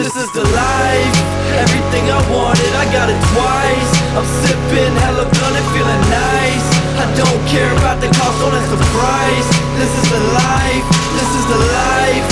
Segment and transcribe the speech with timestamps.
[0.00, 1.16] This is the life.
[1.60, 3.90] Everything I wanted, I got it twice.
[4.16, 6.66] I'm sipping hella blunt and feeling nice.
[6.96, 9.48] I don't care about the cost, don't ask the price.
[9.76, 10.86] This is the life.
[11.20, 12.26] This is the life.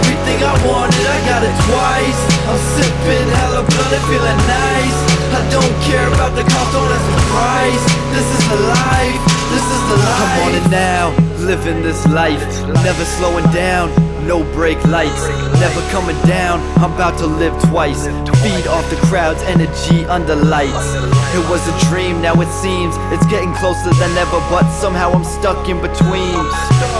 [0.00, 2.20] Everything I wanted, I got it twice.
[2.48, 4.98] I'm sipping hella blunt and feeling nice.
[5.36, 7.84] I don't care about the cost, don't ask the price.
[8.16, 9.20] This is the life.
[9.52, 10.24] This is the life.
[10.24, 11.04] I'm on it now,
[11.44, 12.40] living this life.
[12.80, 15.28] Never slowing down no brake lights,
[15.60, 16.60] never coming down.
[16.78, 18.06] I'm about to live twice.
[18.42, 20.94] Feed off the crowd's energy under lights.
[21.34, 25.24] It was a dream, now it seems it's getting closer than ever, but somehow I'm
[25.24, 26.40] stuck in between.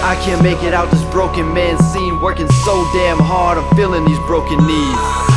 [0.02, 3.58] I can't make it out this broken man scene, working so damn hard.
[3.58, 5.30] I'm feeling these broken knees.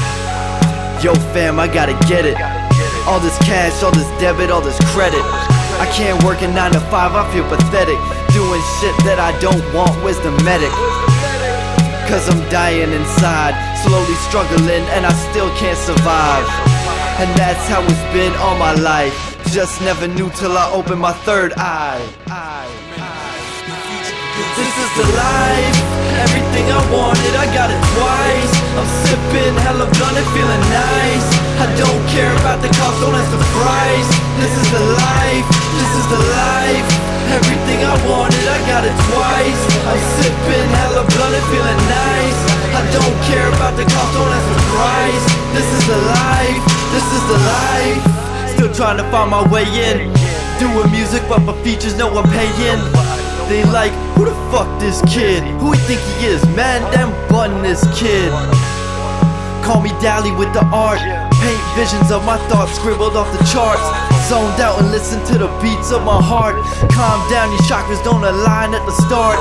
[1.03, 2.39] Yo, fam, I gotta get it.
[3.07, 5.23] All this cash, all this debit, all this credit.
[5.79, 7.99] I can't work a 9 to 5, I feel pathetic.
[8.31, 10.71] Doing shit that I don't want, where's the medic?
[12.07, 16.45] Cause I'm dying inside, slowly struggling, and I still can't survive.
[17.17, 19.15] And that's how it's been all my life.
[19.51, 22.01] Just never knew till I opened my third eye.
[24.57, 25.77] This is the life,
[26.21, 28.53] everything I wanted, I got it twice.
[28.77, 31.27] I'm sipping hella blunt and feeling nice.
[31.65, 34.09] I don't care about the cost, don't ask the price.
[34.37, 37.02] This is the life, this is the life.
[37.31, 39.61] Everything I wanted, I got it twice.
[39.87, 42.39] I'm sipping hella blunt and feeling nice.
[42.73, 45.25] I don't care about the cost, don't ask the price.
[45.55, 48.01] This is the life, this is the life.
[48.53, 50.11] Still trying to find my way in.
[50.59, 52.81] Doing music, but for features, no one paying.
[53.49, 55.43] They like, who the fuck this kid?
[55.59, 56.43] Who he think he is?
[56.55, 58.31] Man, damn button this kid.
[59.63, 60.99] Call me Dali with the art.
[61.39, 63.83] Paint visions of my thoughts scribbled off the charts.
[64.29, 66.55] Zoned out and listen to the beats of my heart.
[66.93, 69.37] Calm down, your chakras don't align at the start.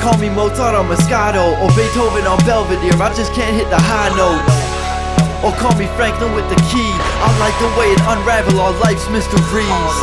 [0.00, 2.94] Call me Mozart on Moscato or Beethoven on Belvedere.
[3.00, 4.46] I just can't hit the high notes.
[5.42, 6.90] Or call me Franklin with the key.
[7.20, 9.94] I like the way it unravel all life's mysteries.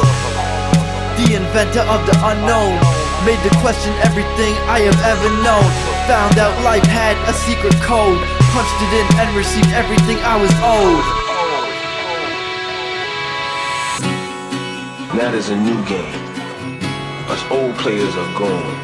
[1.18, 2.78] The inventor of the unknown
[3.26, 5.91] made the question everything I have ever known.
[6.08, 8.20] Found out life had a secret code.
[8.52, 11.06] Punched it in and received everything I was owed.
[15.16, 16.16] Now there's a new game.
[17.30, 18.76] Us old players are gone.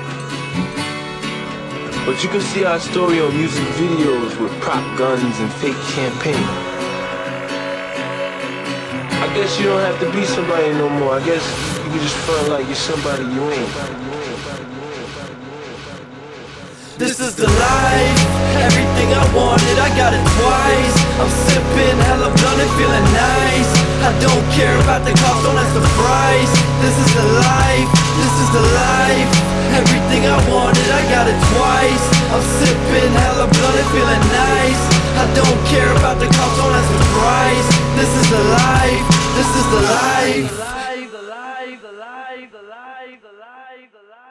[2.05, 6.35] But you can see our story on music videos with prop guns and fake champagne.
[9.19, 11.15] I guess you don't have to be somebody no more.
[11.15, 11.43] I guess
[11.83, 14.16] you can just feel like you're somebody you ain't.
[16.97, 18.21] This is the life,
[18.57, 20.97] everything I wanted, I got it twice.
[21.21, 23.69] I'm sipping hell, I'm done it, feeling nice.
[24.01, 26.53] I don't care about the cost, don't ask the price.
[26.81, 29.29] This is the life, this is the life.
[29.77, 32.05] Everything I wanted, I got it twice.
[32.33, 34.81] I'm sipping hell, I'm done it, feeling nice.
[35.21, 37.69] I don't care about the cost, don't ask the price.
[37.93, 39.05] This is the life,
[39.37, 42.49] this is the life, the life, the life, the life,
[43.21, 44.26] the life, the life.